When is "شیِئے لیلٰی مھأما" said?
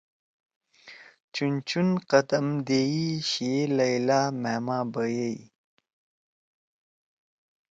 3.29-4.79